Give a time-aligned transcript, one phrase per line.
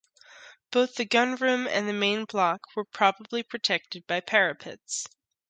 [0.71, 5.05] Both the gun room and the main block were probably protected by parapets.